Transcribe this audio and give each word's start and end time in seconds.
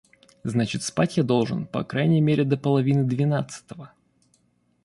Значит, 0.43 0.81
спать 0.81 1.17
я 1.17 1.23
должен 1.23 1.67
по 1.67 1.83
крайней 1.83 2.21
мере 2.21 2.43
до 2.43 2.57
половины 2.57 3.03
двенадцатого. 3.03 3.91